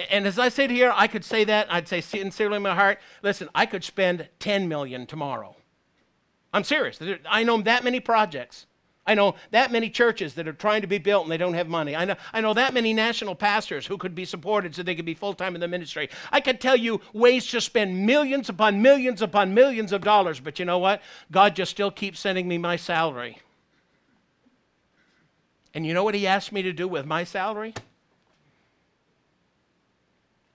[0.09, 2.99] And as I sit here, I could say that, I'd say sincerely in my heart,
[3.21, 5.55] listen, I could spend 10 million tomorrow.
[6.51, 6.99] I'm serious.
[7.29, 8.65] I know that many projects.
[9.05, 11.67] I know that many churches that are trying to be built and they don't have
[11.67, 11.93] money.
[11.93, 15.05] I know, I know that many national pastors who could be supported so they could
[15.05, 16.09] be full time in the ministry.
[16.31, 20.57] I could tell you ways to spend millions upon millions upon millions of dollars, but
[20.57, 21.01] you know what?
[21.31, 23.39] God just still keeps sending me my salary.
[25.73, 27.73] And you know what He asked me to do with my salary?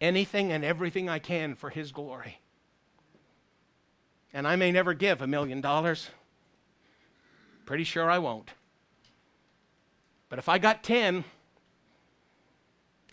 [0.01, 2.39] Anything and everything I can for His glory.
[4.33, 6.09] And I may never give a million dollars.
[7.69, 8.53] Pretty sure I won't.
[10.31, 11.23] But if I got 10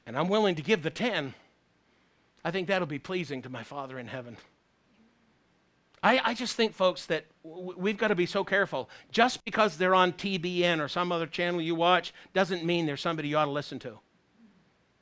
[0.06, 1.34] and I'm willing to give the 10,
[2.46, 4.38] I think that'll be pleasing to my Father in heaven.
[6.02, 8.90] I, I just think, folks, that w- we've got to be so careful.
[9.12, 13.28] Just because they're on TBN or some other channel you watch doesn't mean they're somebody
[13.28, 14.00] you ought to listen to.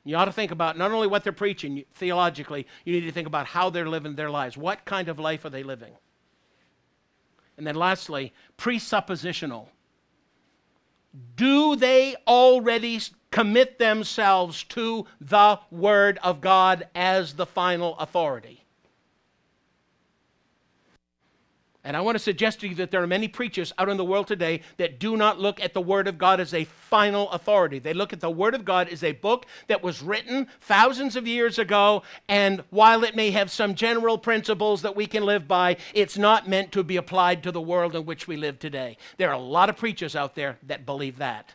[0.02, 3.28] You ought to think about not only what they're preaching theologically, you need to think
[3.28, 4.56] about how they're living their lives.
[4.56, 5.92] What kind of life are they living?
[7.56, 9.68] And then lastly, presuppositional.
[11.36, 18.63] Do they already commit themselves to the Word of God as the final authority?
[21.86, 24.04] And I want to suggest to you that there are many preachers out in the
[24.04, 27.78] world today that do not look at the Word of God as a final authority.
[27.78, 31.26] They look at the Word of God as a book that was written thousands of
[31.26, 35.76] years ago, and while it may have some general principles that we can live by,
[35.92, 38.96] it's not meant to be applied to the world in which we live today.
[39.18, 41.52] There are a lot of preachers out there that believe that.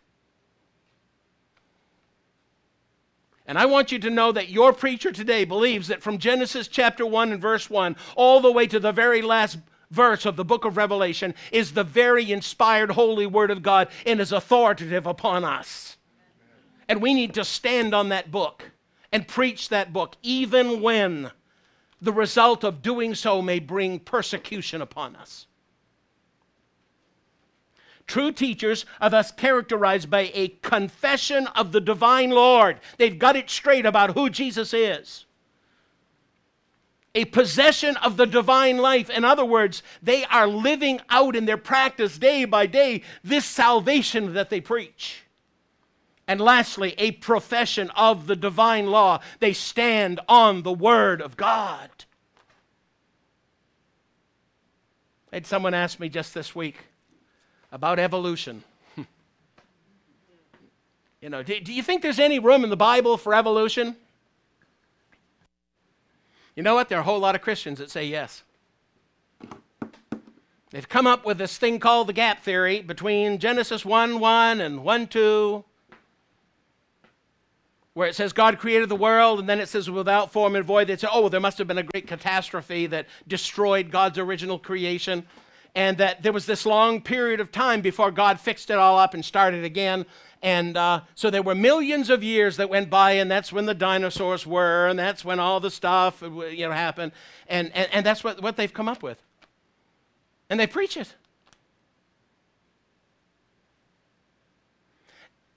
[3.48, 7.04] And I want you to know that your preacher today believes that from Genesis chapter
[7.04, 9.58] 1 and verse 1 all the way to the very last
[9.92, 14.20] verse of the book of Revelation is the very inspired holy word of God and
[14.20, 15.98] is authoritative upon us.
[16.88, 18.72] And we need to stand on that book
[19.12, 21.32] and preach that book, even when
[22.02, 25.48] the result of doing so may bring persecution upon us.
[28.08, 32.80] True teachers are thus characterized by a confession of the divine Lord.
[32.98, 35.26] They've got it straight about who Jesus is
[37.16, 39.10] a possession of the divine life.
[39.10, 44.34] In other words, they are living out in their practice day by day this salvation
[44.34, 45.24] that they preach.
[46.28, 49.20] And lastly, a profession of the divine law.
[49.40, 51.90] They stand on the Word of God.
[55.32, 56.78] I had someone ask me just this week
[57.72, 58.64] about evolution.
[61.22, 63.96] you know, do, do you think there's any room in the Bible for evolution?
[66.60, 66.90] You know what?
[66.90, 68.44] There are a whole lot of Christians that say yes.
[70.72, 74.84] They've come up with this thing called the gap theory between Genesis 1 1 and
[74.84, 75.64] 1 2,
[77.94, 80.88] where it says God created the world, and then it says without form and void.
[80.88, 85.26] They say, oh, there must have been a great catastrophe that destroyed God's original creation,
[85.76, 89.14] and that there was this long period of time before God fixed it all up
[89.14, 90.06] and started again.
[90.42, 93.74] And uh, so there were millions of years that went by, and that's when the
[93.74, 97.12] dinosaurs were, and that's when all the stuff uh, you know happened,
[97.48, 99.22] and, and, and that's what, what they've come up with.
[100.50, 101.14] And they preach it.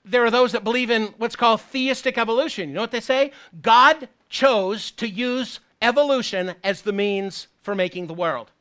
[0.05, 2.67] There are those that believe in what's called theistic evolution.
[2.67, 3.31] You know what they say?
[3.61, 8.51] God chose to use evolution as the means for making the world.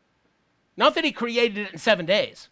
[0.76, 2.48] Not that he created it in seven days.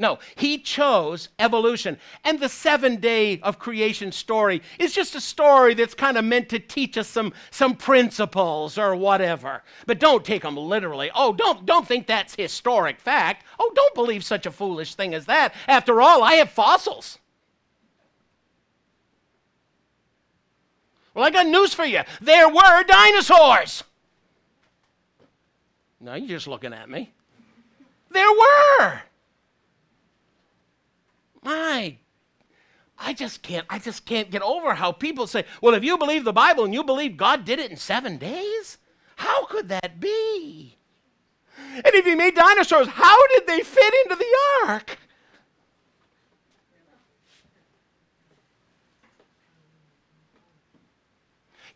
[0.00, 1.98] No, he chose evolution.
[2.22, 6.48] And the seven day of creation story is just a story that's kind of meant
[6.50, 9.64] to teach us some, some principles or whatever.
[9.86, 11.10] But don't take them literally.
[11.12, 13.44] Oh, don't, don't think that's historic fact.
[13.58, 15.52] Oh, don't believe such a foolish thing as that.
[15.66, 17.18] After all, I have fossils.
[21.12, 22.02] Well, I got news for you.
[22.20, 23.82] There were dinosaurs.
[26.00, 27.10] No, you're just looking at me.
[28.12, 29.02] There were.
[31.42, 31.98] My
[32.98, 36.24] I just can't I just can't get over how people say, "Well, if you believe
[36.24, 38.78] the Bible and you believe God did it in 7 days,
[39.16, 40.76] how could that be?"
[41.56, 44.36] And if he made dinosaurs, how did they fit into the
[44.66, 44.98] ark?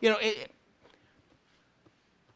[0.01, 0.51] You know, it,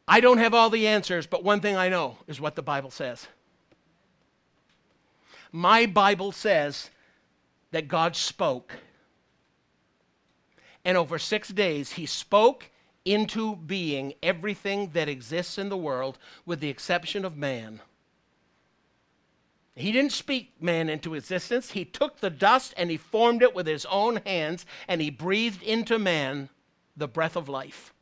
[0.08, 2.92] I don't have all the answers, but one thing I know is what the Bible
[2.92, 3.28] says.
[5.52, 6.90] My Bible says
[7.72, 8.74] that God spoke.
[10.86, 12.70] And over six days, he spoke
[13.04, 17.82] into being everything that exists in the world with the exception of man.
[19.76, 21.72] He didn't speak man into existence.
[21.72, 25.62] He took the dust and he formed it with his own hands and he breathed
[25.62, 26.50] into man
[26.96, 27.94] the breath of life.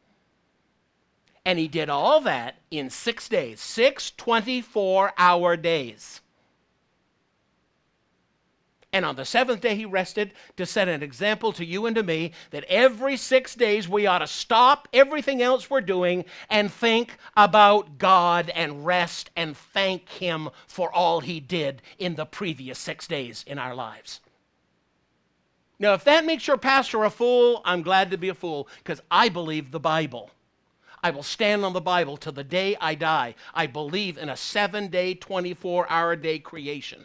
[1.43, 6.21] And he did all that in six days, six 24 hour days.
[8.95, 12.01] And on the seventh day, he rested to set an example to you and to
[12.01, 17.17] me that every six days we ought to stop everything else we're doing and think
[17.35, 23.05] about God and rest and thank him for all he did in the previous six
[23.05, 24.21] days in our lives.
[25.77, 29.01] Now, if that makes your pastor a fool, I'm glad to be a fool because
[29.11, 30.31] I believe the Bible.
[31.03, 33.35] I will stand on the Bible till the day I die.
[33.53, 37.03] I believe in a seven day, 24 hour day creation.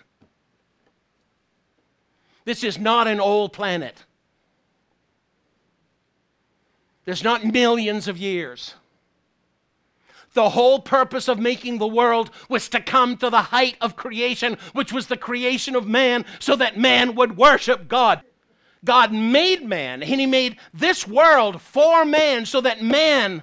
[2.44, 4.04] This is not an old planet.
[7.04, 8.74] There's not millions of years.
[10.32, 14.58] The whole purpose of making the world was to come to the height of creation,
[14.72, 18.22] which was the creation of man, so that man would worship God.
[18.84, 23.42] God made man, and He made this world for man, so that man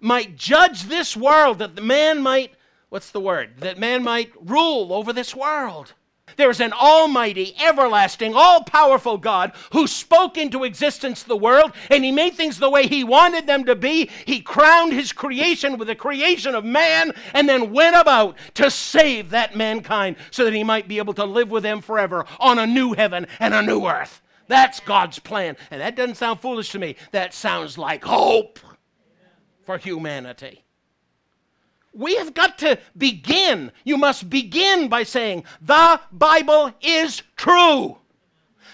[0.00, 2.54] might judge this world, that man might,
[2.88, 3.58] what's the word?
[3.58, 5.92] That man might rule over this world.
[6.36, 12.10] There's an almighty, everlasting, all powerful God who spoke into existence the world and he
[12.10, 14.10] made things the way he wanted them to be.
[14.24, 19.30] He crowned his creation with the creation of man and then went about to save
[19.30, 22.66] that mankind so that he might be able to live with them forever on a
[22.66, 24.20] new heaven and a new earth.
[24.48, 25.56] That's God's plan.
[25.70, 26.96] And that doesn't sound foolish to me.
[27.12, 28.58] That sounds like hope
[29.64, 30.64] for humanity.
[31.94, 33.70] We have got to begin.
[33.84, 37.98] You must begin by saying, The Bible is true.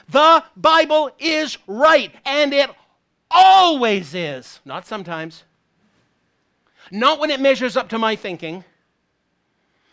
[0.08, 2.12] The Bible is right.
[2.24, 2.70] And it
[3.30, 4.60] always is.
[4.64, 5.44] Not sometimes.
[6.90, 8.64] Not when it measures up to my thinking.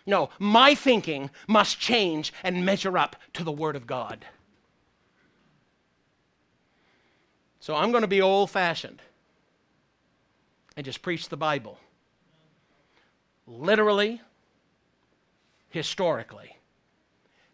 [0.06, 4.26] No, my thinking must change and measure up to the Word of God.
[7.60, 9.02] So I'm going to be old fashioned
[10.78, 11.78] and just preach the Bible
[13.48, 14.22] literally,
[15.70, 16.58] historically,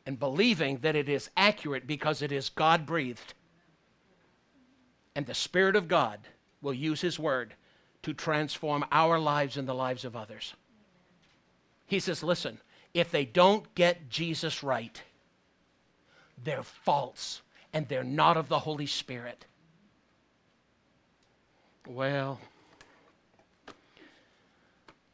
[0.06, 3.34] and believing that it is accurate because it is God breathed.
[5.16, 6.20] And the Spirit of God
[6.62, 7.54] will use His Word
[8.02, 10.56] to transform our lives and the lives of others.
[11.86, 12.60] He says, listen,
[12.94, 15.02] if they don't get Jesus right,
[16.44, 17.42] they're false
[17.72, 19.46] and they're not of the Holy Spirit.
[21.88, 22.40] Well,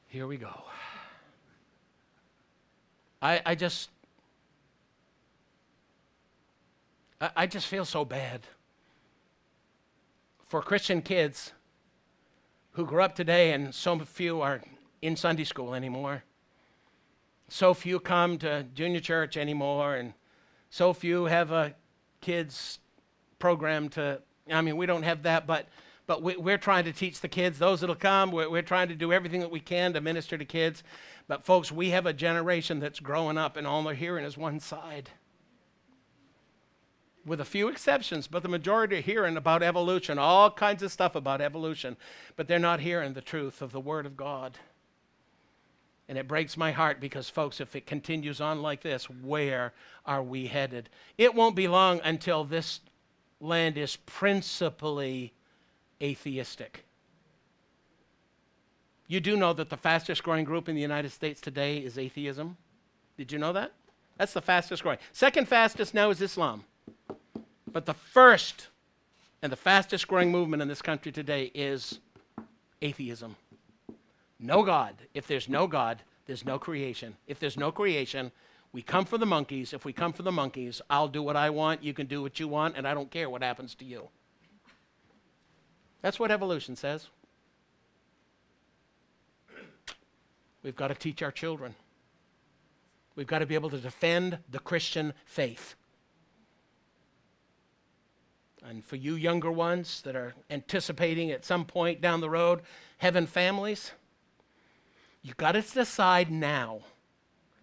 [0.10, 0.51] here we go.
[3.22, 3.89] I, I just,
[7.22, 8.41] I, I just feel so bad
[10.47, 11.53] for Christian kids
[12.72, 14.62] who grew up today and so few are
[15.01, 16.24] in Sunday school anymore.
[17.47, 20.14] So few come to junior church anymore, and
[20.70, 21.74] so few have a
[22.22, 22.80] kids
[23.39, 24.22] program to.
[24.51, 25.68] I mean, we don't have that, but
[26.10, 27.60] but we, are trying to teach the kids.
[27.60, 30.43] Those that'll come, we're, we're trying to do everything that we can to minister to
[30.43, 30.84] kids.
[31.28, 34.60] But, folks, we have a generation that's growing up and all they're hearing is one
[34.60, 35.12] side.
[37.28, 41.14] With a few exceptions, but the majority are hearing about evolution, all kinds of stuff
[41.14, 41.95] about evolution,
[42.36, 44.57] but they're not hearing the truth of the Word of God.
[46.07, 49.74] And it breaks my heart because, folks, if it continues on like this, where
[50.07, 50.89] are we headed?
[51.20, 52.80] It won't be long until this
[53.39, 55.34] land is principally
[56.02, 56.86] atheistic.
[59.08, 62.58] You do know that the fastest growing group in the United States today is atheism?
[63.18, 63.72] Did you know that?
[64.18, 65.00] That's the fastest growing.
[65.14, 66.64] Second fastest now is Islam.
[67.72, 68.68] But the first
[69.41, 72.00] and the fastest growing movement in this country today is
[72.82, 73.36] atheism.
[74.39, 74.95] No God.
[75.14, 77.16] If there's no God, there's no creation.
[77.28, 78.32] If there's no creation,
[78.72, 79.74] we come for the monkeys.
[79.74, 82.39] If we come for the monkeys, I'll do what I want, you can do what
[82.39, 84.10] you want, and I don't care what happens to you.
[86.02, 87.08] That's what evolution says.
[90.64, 91.76] We've got to teach our children.
[93.16, 95.76] We've got to be able to defend the Christian faith.
[98.64, 102.62] And for you younger ones that are anticipating at some point down the road
[102.97, 103.91] heaven families,
[105.22, 106.82] you've got to decide now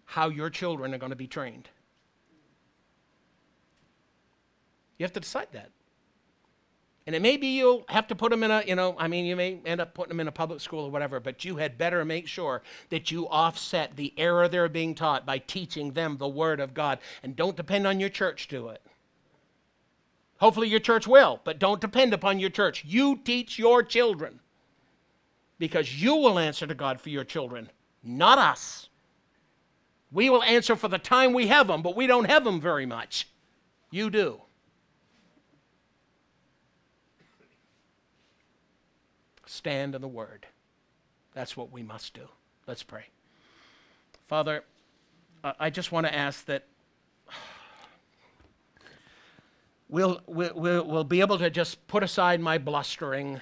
[0.05, 1.69] how your children are going to be trained.
[4.97, 5.69] You have to decide that.
[7.07, 9.25] And it may be you'll have to put them in a, you know, I mean,
[9.25, 11.77] you may end up putting them in a public school or whatever, but you had
[11.77, 16.27] better make sure that you offset the error they're being taught by teaching them the
[16.27, 16.99] Word of God.
[17.23, 18.81] And don't depend on your church to it.
[20.39, 22.83] Hopefully, your church will, but don't depend upon your church.
[22.85, 24.41] You teach your children
[25.57, 27.69] because you will answer to God for your children,
[28.03, 28.89] not us.
[30.11, 32.85] We will answer for the time we have them, but we don't have them very
[32.85, 33.29] much.
[33.91, 34.41] You do.
[39.47, 40.45] Stand in the Word.
[41.33, 42.27] That's what we must do.
[42.67, 43.05] Let's pray.
[44.27, 44.63] Father,
[45.59, 46.65] I just want to ask that
[49.87, 53.39] we'll, we'll, we'll be able to just put aside my blustering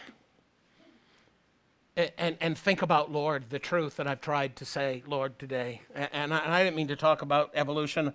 [1.95, 5.81] and, and, and think about, Lord, the truth that I've tried to say, Lord, today.
[5.95, 8.13] And I, and I didn't mean to talk about evolution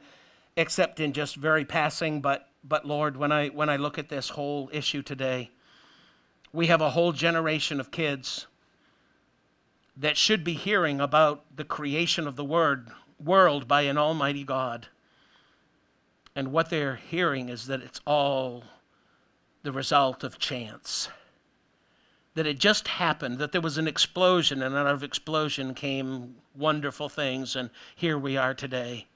[0.56, 4.28] except in just very passing, but, but Lord, when I, when I look at this
[4.28, 5.50] whole issue today,
[6.52, 8.46] we have a whole generation of kids
[9.96, 12.88] that should be hearing about the creation of the word,
[13.22, 14.88] world by an almighty God.
[16.34, 18.64] And what they're hearing is that it's all
[19.62, 21.08] the result of chance
[22.34, 27.08] that it just happened, that there was an explosion, and out of explosion came wonderful
[27.08, 29.06] things, and here we are today.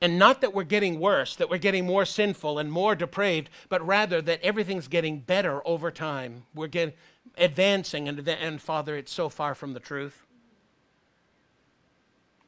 [0.00, 3.86] And not that we're getting worse, that we're getting more sinful and more depraved, but
[3.86, 6.44] rather that everything's getting better over time.
[6.54, 6.92] We're
[7.36, 10.24] advancing, and, and Father, it's so far from the truth.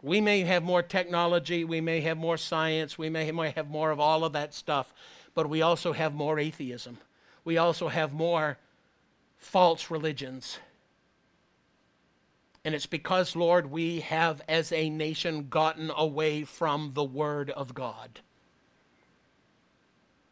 [0.00, 4.00] We may have more technology, we may have more science, we may have more of
[4.00, 4.92] all of that stuff,
[5.34, 6.98] but we also have more atheism.
[7.44, 8.58] We also have more
[9.38, 10.58] false religions.
[12.64, 17.74] And it's because, Lord, we have as a nation gotten away from the Word of
[17.74, 18.20] God.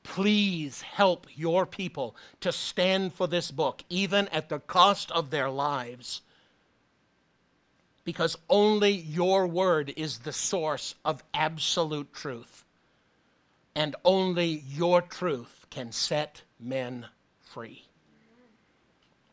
[0.04, 5.50] Please help your people to stand for this book, even at the cost of their
[5.50, 6.22] lives.
[8.04, 12.64] Because only your Word is the source of absolute truth.
[13.74, 17.06] And only your truth can set men
[17.40, 17.84] free.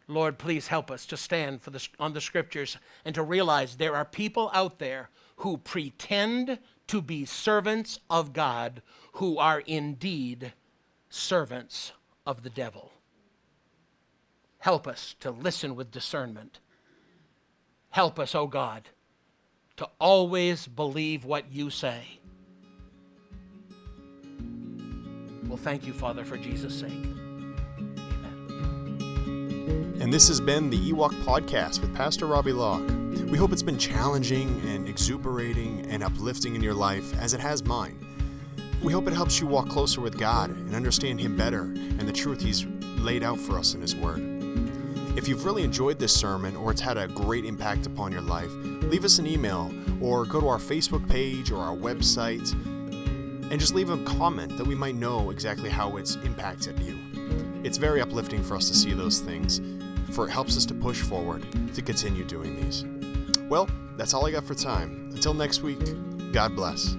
[0.08, 4.06] Lord, please help us to stand the, on the scriptures and to realize there are
[4.06, 8.82] people out there who pretend to be servants of God
[9.14, 10.54] who are indeed
[11.10, 11.92] servants
[12.26, 12.92] of the devil.
[14.60, 16.60] Help us to listen with discernment.
[17.90, 18.90] Help us, O oh God,
[19.78, 22.20] to always believe what you say.
[25.48, 27.27] Well, thank you, Father, for Jesus' sake.
[30.00, 32.88] And this has been the Ewok Podcast with Pastor Robbie Locke.
[33.32, 37.66] We hope it's been challenging and exuberating and uplifting in your life as it has
[37.66, 37.98] mine.
[38.84, 42.14] We hope it helps you walk closer with God and understand Him better and the
[42.14, 42.68] truth He's
[43.00, 44.20] laid out for us in His Word.
[45.18, 48.52] If you've really enjoyed this sermon or it's had a great impact upon your life,
[48.84, 52.54] leave us an email or go to our Facebook page or our website
[53.50, 57.00] and just leave a comment that we might know exactly how it's impacted you.
[57.64, 59.60] It's very uplifting for us to see those things
[60.12, 62.86] for it helps us to push forward to continue doing these.
[63.50, 65.10] Well, that's all I got for time.
[65.14, 65.80] Until next week,
[66.32, 66.96] God bless.